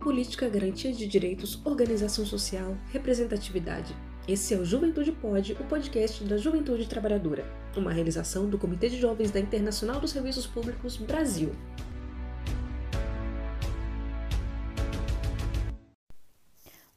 política, 0.00 0.48
garantia 0.48 0.90
de 0.92 1.06
direitos, 1.06 1.60
organização 1.64 2.24
social, 2.24 2.74
representatividade. 2.90 3.94
Esse 4.26 4.54
é 4.54 4.56
o 4.56 4.64
Juventude 4.64 5.12
Pode, 5.12 5.52
o 5.52 5.64
podcast 5.64 6.24
da 6.24 6.38
Juventude 6.38 6.88
Trabalhadora, 6.88 7.44
uma 7.76 7.92
realização 7.92 8.48
do 8.48 8.58
Comitê 8.58 8.88
de 8.88 8.98
Jovens 8.98 9.30
da 9.30 9.38
Internacional 9.38 10.00
dos 10.00 10.10
Serviços 10.10 10.46
Públicos 10.46 10.96
Brasil. 10.96 11.52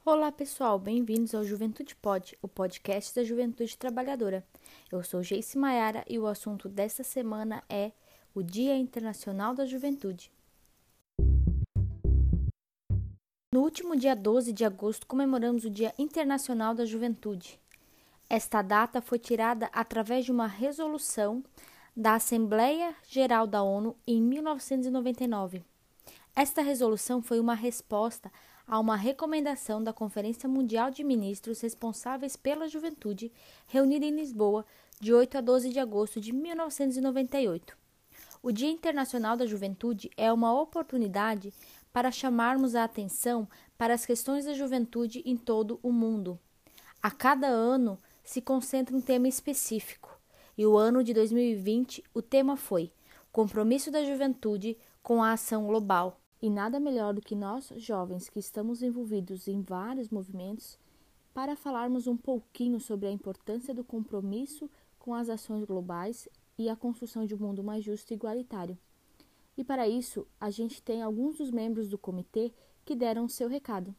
Olá 0.05 0.31
pessoal, 0.31 0.79
bem-vindos 0.79 1.35
ao 1.35 1.43
Juventude 1.43 1.95
Pod, 1.97 2.38
o 2.41 2.47
podcast 2.47 3.13
da 3.13 3.23
Juventude 3.23 3.77
Trabalhadora. 3.77 4.45
Eu 4.89 5.04
sou 5.04 5.21
Geice 5.21 5.57
Maiara 5.57 6.05
e 6.07 6.17
o 6.17 6.27
assunto 6.27 6.70
desta 6.70 7.04
semana 7.04 7.61
é 7.70 7.91
o 8.33 8.41
Dia 8.41 8.77
Internacional 8.77 9.54
da 9.54 9.65
Juventude. 9.65 10.31
No 13.53 13.62
último 13.62 13.95
dia 13.95 14.16
12 14.16 14.52
de 14.52 14.66
agosto, 14.66 15.05
comemoramos 15.05 15.63
o 15.63 15.70
Dia 15.70 15.93
Internacional 15.99 16.73
da 16.73 16.85
Juventude. 16.85 17.59
Esta 18.27 18.63
data 18.63 18.99
foi 18.99 19.20
tirada 19.20 19.70
através 19.71 20.26
de 20.26 20.31
uma 20.31 20.48
resolução 20.48 21.43
da 21.95 22.16
Assembleia 22.16 22.95
Geral 23.07 23.45
da 23.45 23.62
ONU 23.62 23.95
em 24.07 24.20
1999. 24.23 25.63
Esta 26.35 26.63
resolução 26.63 27.21
foi 27.21 27.39
uma 27.39 27.53
resposta 27.53 28.31
a 28.66 28.79
uma 28.79 28.95
recomendação 28.95 29.84
da 29.84 29.93
Conferência 29.93 30.49
Mundial 30.49 30.90
de 30.90 31.04
Ministros 31.04 31.62
responsáveis 31.62 32.35
pela 32.35 32.67
juventude, 32.67 33.31
reunida 33.67 34.04
em 34.04 34.15
Lisboa 34.15 34.65
de 34.99 35.13
8 35.13 35.38
a 35.38 35.41
12 35.41 35.70
de 35.70 35.77
agosto 35.77 36.20
de 36.20 36.34
1998. 36.34 37.77
O 38.41 38.51
Dia 38.51 38.70
Internacional 38.70 39.38
da 39.38 39.45
Juventude 39.45 40.12
é 40.17 40.34
uma 40.34 40.59
oportunidade 40.59 41.54
para 41.93 42.11
chamarmos 42.11 42.73
a 42.73 42.83
atenção 42.83 43.47
para 43.77 43.93
as 43.93 44.05
questões 44.05 44.45
da 44.45 44.53
juventude 44.53 45.21
em 45.23 45.37
todo 45.37 45.79
o 45.84 45.91
mundo. 45.91 46.40
A 47.01 47.12
cada 47.12 47.48
ano 47.48 47.99
se 48.23 48.41
concentra 48.41 48.95
um 48.95 49.01
tema 49.01 49.27
específico, 49.27 50.20
e 50.57 50.65
o 50.65 50.76
ano 50.76 51.03
de 51.03 51.13
2020 51.13 52.03
o 52.13 52.21
tema 52.21 52.57
foi 52.57 52.91
Compromisso 53.31 53.91
da 53.91 54.03
Juventude 54.03 54.77
com 55.01 55.23
a 55.23 55.34
Ação 55.34 55.68
Global. 55.68 56.20
E 56.41 56.49
nada 56.49 56.79
melhor 56.79 57.13
do 57.13 57.21
que 57.21 57.35
nós, 57.35 57.71
jovens, 57.77 58.29
que 58.29 58.40
estamos 58.40 58.84
envolvidos 58.84 59.48
em 59.48 59.62
vários 59.62 60.09
movimentos, 60.09 60.77
para 61.34 61.55
falarmos 61.55 62.05
um 62.05 62.18
pouquinho 62.18 62.79
sobre 62.79 63.07
a 63.07 63.12
importância 63.12 63.73
do 63.73 63.84
compromisso 63.84 64.69
com 65.00 65.13
as 65.13 65.29
ações 65.29 65.63
globais 65.63 66.28
e 66.57 66.69
a 66.69 66.75
construção 66.75 67.25
de 67.25 67.34
um 67.34 67.40
mundo 67.40 67.63
mais 67.63 67.84
justo 67.84 68.12
e 68.12 68.13
igualitário. 68.13 68.78
E 69.57 69.63
para 69.63 69.88
isso, 69.88 70.28
a 70.40 70.50
gente 70.50 70.81
tem 70.81 71.01
alguns 71.01 71.38
dos 71.38 71.51
membros 71.51 71.88
do 71.90 71.97
comitê 71.97 72.51
que 72.84 72.96
deram 72.96 73.25
o 73.25 73.29
seu 73.29 73.47
recado. 73.47 73.96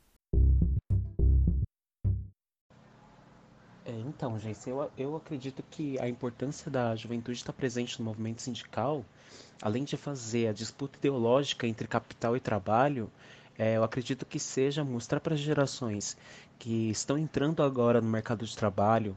É, 3.87 3.93
então, 4.07 4.39
gente, 4.39 4.69
eu, 4.69 4.91
eu 4.97 5.15
acredito 5.15 5.63
que 5.71 5.99
a 6.01 6.09
importância 6.09 6.71
da 6.71 6.97
juventude 6.97 7.39
estar 7.39 7.53
presente 7.53 7.99
no 7.99 8.05
movimento 8.05 8.43
sindical, 8.43 9.05
além 9.61 9.85
de 9.85 9.97
fazer 9.97 10.49
a 10.49 10.53
disputa 10.53 10.99
ideológica 10.99 11.67
entre 11.67 11.87
capital 11.87 12.37
e 12.37 12.41
trabalho, 12.41 13.11
é, 13.59 13.77
eu 13.77 13.85
acredito 13.85 14.27
que 14.27 14.41
seja 14.41 14.83
mostrar 14.83 15.21
para 15.21 15.35
as 15.35 15.41
gerações 15.41 16.17
que 16.59 16.91
estão 16.91 17.17
entrando 17.17 17.63
agora 17.63 18.01
no 18.01 18.09
mercado 18.09 18.45
de 18.45 18.57
trabalho 18.57 19.17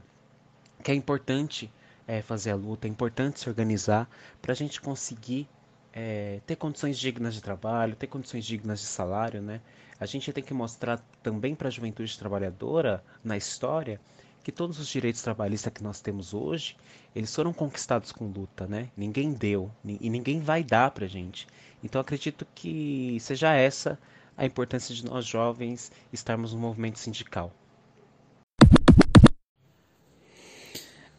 que 0.82 0.92
é 0.92 0.94
importante 0.94 1.70
é, 2.06 2.22
fazer 2.22 2.50
a 2.50 2.54
luta, 2.54 2.86
é 2.86 2.90
importante 2.90 3.40
se 3.40 3.48
organizar 3.48 4.08
para 4.40 4.52
a 4.52 4.54
gente 4.54 4.80
conseguir 4.80 5.48
é, 5.92 6.40
ter 6.46 6.56
condições 6.56 6.98
dignas 6.98 7.34
de 7.34 7.42
trabalho, 7.42 7.96
ter 7.96 8.06
condições 8.06 8.44
dignas 8.44 8.80
de 8.80 8.86
salário, 8.86 9.42
né? 9.42 9.60
A 10.00 10.06
gente 10.06 10.32
tem 10.32 10.44
que 10.44 10.54
mostrar 10.54 11.02
também 11.22 11.54
para 11.54 11.68
a 11.68 11.70
juventude 11.70 12.18
trabalhadora, 12.18 13.02
na 13.24 13.36
história, 13.36 14.00
que 14.44 14.52
todos 14.52 14.78
os 14.78 14.88
direitos 14.88 15.20
trabalhistas 15.20 15.72
que 15.72 15.82
nós 15.82 16.00
temos 16.00 16.32
hoje, 16.32 16.76
eles 17.14 17.34
foram 17.34 17.52
conquistados 17.52 18.12
com 18.12 18.26
luta, 18.26 18.66
né? 18.66 18.88
Ninguém 18.96 19.32
deu 19.32 19.70
e 19.84 20.08
ninguém 20.08 20.40
vai 20.40 20.62
dar 20.62 20.90
para 20.90 21.04
a 21.04 21.08
gente. 21.08 21.46
Então 21.82 22.00
acredito 22.00 22.46
que 22.54 23.18
seja 23.20 23.52
essa 23.52 23.98
a 24.36 24.46
importância 24.46 24.94
de 24.94 25.04
nós 25.04 25.26
jovens 25.26 25.90
estarmos 26.12 26.54
no 26.54 26.60
movimento 26.60 26.98
sindical. 26.98 27.52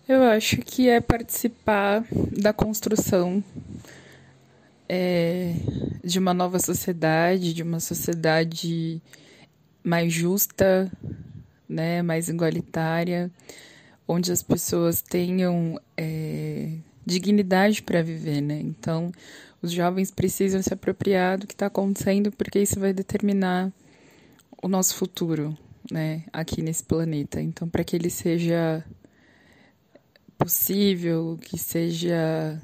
Eu 0.07 0.23
acho 0.23 0.57
que 0.57 0.89
é 0.89 0.99
participar 0.99 2.03
da 2.31 2.51
construção 2.51 3.43
é, 4.89 5.53
de 6.03 6.17
uma 6.17 6.33
nova 6.33 6.57
sociedade, 6.59 7.53
de 7.53 7.61
uma 7.61 7.79
sociedade 7.79 8.99
mais 9.83 10.11
justa, 10.11 10.91
né, 11.67 12.01
mais 12.01 12.27
igualitária, 12.27 13.31
onde 14.07 14.31
as 14.31 14.41
pessoas 14.41 15.01
tenham 15.03 15.79
é, 15.95 16.73
dignidade 17.05 17.83
para 17.83 18.01
viver, 18.01 18.41
né? 18.41 18.59
Então, 18.59 19.11
os 19.61 19.71
jovens 19.71 20.09
precisam 20.09 20.61
se 20.63 20.73
apropriar 20.73 21.37
do 21.37 21.45
que 21.45 21.53
está 21.53 21.67
acontecendo, 21.67 22.31
porque 22.31 22.59
isso 22.59 22.79
vai 22.79 22.91
determinar 22.91 23.71
o 24.61 24.67
nosso 24.67 24.95
futuro, 24.95 25.55
né, 25.91 26.23
aqui 26.33 26.61
nesse 26.63 26.83
planeta. 26.83 27.39
Então, 27.39 27.69
para 27.69 27.83
que 27.83 27.95
ele 27.95 28.09
seja 28.09 28.83
possível, 30.37 31.37
que 31.41 31.57
seja 31.57 32.59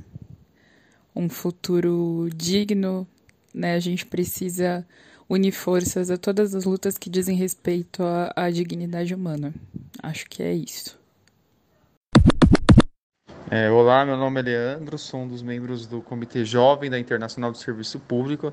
um 1.15 1.29
futuro 1.29 2.27
digno, 2.35 3.07
né? 3.53 3.75
A 3.75 3.79
gente 3.79 4.05
precisa 4.05 4.85
unir 5.29 5.51
forças 5.51 6.11
a 6.11 6.17
todas 6.17 6.53
as 6.53 6.65
lutas 6.65 6.97
que 6.97 7.09
dizem 7.09 7.35
respeito 7.35 8.03
à, 8.03 8.33
à 8.35 8.49
dignidade 8.51 9.15
humana. 9.15 9.53
Acho 10.03 10.25
que 10.29 10.43
é 10.43 10.53
isso. 10.53 10.99
É, 13.49 13.69
olá, 13.69 14.05
meu 14.05 14.17
nome 14.17 14.39
é 14.39 14.43
Leandro, 14.43 14.97
sou 14.97 15.21
um 15.21 15.27
dos 15.27 15.41
membros 15.41 15.85
do 15.85 16.01
Comitê 16.01 16.43
Jovem 16.43 16.89
da 16.89 16.99
Internacional 16.99 17.51
do 17.51 17.57
Serviço 17.57 17.99
Público. 17.99 18.51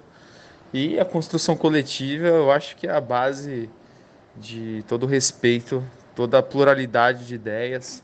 E 0.73 0.99
a 0.99 1.05
construção 1.05 1.57
coletiva, 1.57 2.29
eu 2.29 2.51
acho 2.51 2.77
que 2.77 2.87
é 2.87 2.91
a 2.91 3.01
base 3.01 3.69
de 4.37 4.85
todo 4.87 5.05
respeito, 5.05 5.85
toda 6.15 6.39
a 6.39 6.43
pluralidade 6.43 7.27
de 7.27 7.35
ideias, 7.35 8.03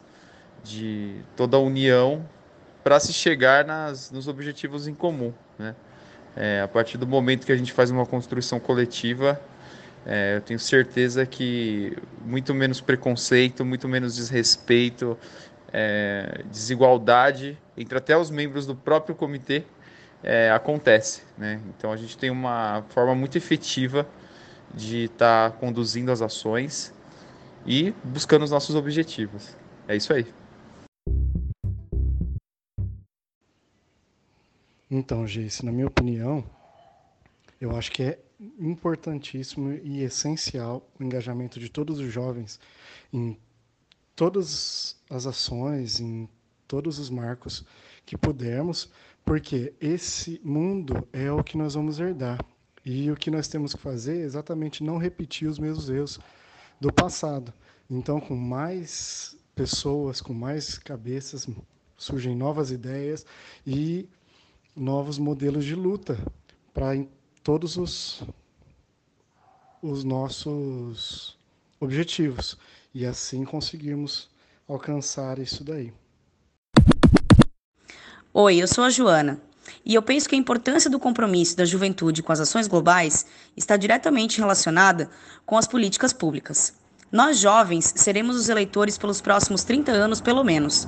de 0.64 1.20
toda 1.36 1.56
a 1.56 1.60
união 1.60 2.26
para 2.83 2.99
se 3.00 3.12
chegar 3.12 3.65
nas, 3.65 4.11
nos 4.11 4.28
objetivos 4.28 4.87
em 4.87 4.94
comum. 4.94 5.33
Né? 5.59 5.75
É, 6.37 6.61
a 6.62 6.69
partir 6.69 6.99
do 6.99 7.06
momento 7.06 7.44
que 7.44 7.53
a 7.53 7.56
gente 7.56 7.72
faz 7.72 7.91
uma 7.91 8.06
construção 8.06 8.61
coletiva, 8.61 9.41
é, 10.06 10.37
eu 10.37 10.41
tenho 10.41 10.59
certeza 10.59 11.27
que 11.27 11.97
muito 12.25 12.55
menos 12.55 12.81
preconceito, 12.81 13.65
muito 13.65 13.89
menos 13.89 14.15
desrespeito, 14.16 15.19
é, 15.72 16.43
desigualdade 16.50 17.59
entre 17.77 17.99
até 17.99 18.16
os 18.16 18.31
membros 18.31 18.66
do 18.66 18.75
próprio 18.75 19.15
comitê 19.15 19.65
é, 20.22 20.50
acontece. 20.50 21.22
Né? 21.37 21.60
Então 21.77 21.93
a 21.93 21.97
gente 21.97 22.16
tem 22.16 22.31
uma 22.31 22.84
forma 22.89 23.15
muito 23.15 23.37
efetiva 23.37 24.06
de 24.75 25.05
estar 25.05 25.50
tá 25.50 25.56
conduzindo 25.56 26.10
as 26.10 26.22
ações 26.22 26.95
e 27.66 27.93
buscando 28.03 28.45
os 28.45 28.50
nossos 28.50 28.75
objetivos. 28.75 29.56
É 29.87 29.97
isso 29.97 30.12
aí. 30.12 30.27
Então, 34.91 35.26
Geice, 35.26 35.65
na 35.65 35.72
minha 35.72 35.87
opinião, 35.87 36.43
eu 37.60 37.76
acho 37.76 37.93
que 37.93 38.03
é 38.03 38.19
importantíssimo 38.59 39.72
e 39.72 40.03
essencial 40.03 40.88
o 40.99 41.04
engajamento 41.04 41.59
de 41.60 41.69
todos 41.69 41.99
os 41.99 42.10
jovens 42.10 42.59
em 43.12 43.37
todas 44.15 44.97
as 45.10 45.27
ações, 45.27 46.00
em 46.00 46.28
todos 46.66 46.98
os 46.98 47.10
marcos 47.10 47.65
que 48.06 48.16
pudermos, 48.16 48.91
porque 49.25 49.75
esse 49.81 50.41
mundo 50.43 51.06
é 51.12 51.31
o 51.31 51.44
que 51.44 51.59
nós 51.59 51.75
vamos 51.75 51.98
herdar. 51.98 52.38
E 52.84 53.10
o 53.10 53.16
que 53.16 53.31
nós 53.31 53.48
temos 53.48 53.74
que 53.74 53.80
fazer 53.80 54.21
é 54.21 54.24
exatamente 54.24 54.83
não 54.83 54.97
repetir 54.97 55.48
os 55.48 55.59
mesmos 55.59 55.91
erros 55.91 56.18
do 56.80 56.91
passado. 56.91 57.53
Então, 57.91 58.18
com 58.21 58.34
mais 58.34 59.36
pessoas, 59.54 60.22
com 60.22 60.33
mais 60.33 60.78
cabeças, 60.78 61.47
surgem 61.97 62.34
novas 62.34 62.71
ideias 62.71 63.27
e 63.66 64.09
novos 64.78 65.19
modelos 65.19 65.65
de 65.65 65.75
luta 65.75 66.16
para 66.72 66.92
todos 67.42 67.77
os, 67.77 68.22
os 69.83 70.04
nossos 70.04 71.36
objetivos 71.80 72.57
e 72.95 73.04
assim 73.04 73.45
conseguirmos 73.45 74.28
alcançar 74.69 75.39
isso 75.39 75.65
daí. 75.65 75.92
Oi, 78.33 78.57
eu 78.63 78.69
sou 78.69 78.84
a 78.84 78.91
Joana. 78.91 79.41
E 79.84 79.95
eu 79.95 80.03
penso 80.03 80.28
que 80.28 80.34
a 80.34 80.39
importância 80.39 80.91
do 80.91 80.98
compromisso 80.98 81.57
da 81.57 81.65
juventude 81.65 82.22
com 82.22 82.33
as 82.33 82.41
ações 82.41 82.66
globais 82.66 83.27
está 83.57 83.77
diretamente 83.77 84.39
relacionada 84.39 85.10
com 85.45 85.57
as 85.57 85.66
políticas 85.66 86.13
públicas. 86.13 86.74
Nós, 87.10 87.39
jovens, 87.39 87.92
seremos 87.97 88.36
os 88.36 88.48
eleitores 88.48 88.98
pelos 88.98 89.21
próximos 89.21 89.65
30 89.65 89.91
anos, 89.92 90.21
pelo 90.21 90.45
menos. 90.45 90.86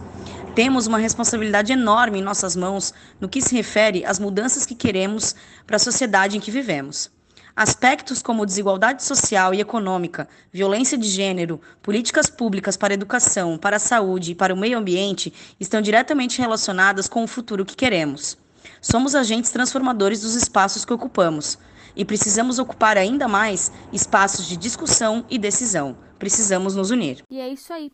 Temos 0.62 0.86
uma 0.86 0.98
responsabilidade 0.98 1.72
enorme 1.72 2.18
em 2.18 2.22
nossas 2.22 2.54
mãos 2.54 2.92
no 3.18 3.30
que 3.30 3.40
se 3.40 3.54
refere 3.54 4.04
às 4.04 4.18
mudanças 4.18 4.66
que 4.66 4.74
queremos 4.74 5.34
para 5.66 5.76
a 5.76 5.78
sociedade 5.78 6.36
em 6.36 6.40
que 6.40 6.50
vivemos. 6.50 7.10
Aspectos 7.56 8.20
como 8.20 8.44
desigualdade 8.44 9.02
social 9.02 9.54
e 9.54 9.60
econômica, 9.62 10.28
violência 10.52 10.98
de 10.98 11.08
gênero, 11.08 11.62
políticas 11.80 12.28
públicas 12.28 12.76
para 12.76 12.92
a 12.92 12.94
educação, 12.94 13.56
para 13.56 13.76
a 13.76 13.78
saúde 13.78 14.32
e 14.32 14.34
para 14.34 14.52
o 14.52 14.56
meio 14.56 14.76
ambiente 14.76 15.32
estão 15.58 15.80
diretamente 15.80 16.38
relacionadas 16.38 17.08
com 17.08 17.24
o 17.24 17.26
futuro 17.26 17.64
que 17.64 17.74
queremos. 17.74 18.36
Somos 18.82 19.14
agentes 19.14 19.50
transformadores 19.50 20.20
dos 20.20 20.34
espaços 20.34 20.84
que 20.84 20.92
ocupamos 20.92 21.58
e 21.96 22.04
precisamos 22.04 22.58
ocupar 22.58 22.98
ainda 22.98 23.26
mais 23.26 23.72
espaços 23.90 24.46
de 24.46 24.58
discussão 24.58 25.24
e 25.30 25.38
decisão. 25.38 25.96
Precisamos 26.18 26.74
nos 26.74 26.90
unir. 26.90 27.22
E 27.30 27.40
é 27.40 27.48
isso 27.48 27.72
aí. 27.72 27.90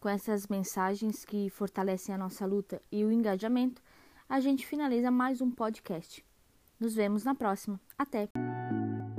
Com 0.00 0.08
essas 0.08 0.48
mensagens 0.48 1.26
que 1.26 1.50
fortalecem 1.50 2.14
a 2.14 2.16
nossa 2.16 2.46
luta 2.46 2.80
e 2.90 3.04
o 3.04 3.12
engajamento, 3.12 3.82
a 4.26 4.40
gente 4.40 4.66
finaliza 4.66 5.10
mais 5.10 5.42
um 5.42 5.50
podcast. 5.50 6.24
Nos 6.80 6.94
vemos 6.94 7.22
na 7.22 7.34
próxima. 7.34 7.78
Até! 7.98 8.30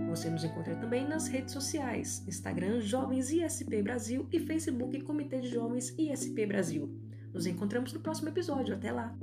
Você 0.10 0.28
nos 0.32 0.44
encontra 0.44 0.76
também 0.76 1.08
nas 1.08 1.28
redes 1.28 1.54
sociais: 1.54 2.28
Instagram 2.28 2.82
Jovens 2.82 3.30
ISP 3.30 3.84
Brasil 3.84 4.28
e 4.32 4.40
Facebook 4.40 5.00
Comitê 5.04 5.40
de 5.40 5.50
Jovens 5.50 5.94
ISP 6.00 6.48
Brasil. 6.48 6.90
Nos 7.32 7.46
encontramos 7.46 7.94
no 7.94 8.00
próximo 8.00 8.30
episódio. 8.30 8.74
Até 8.74 8.92
lá! 8.92 9.16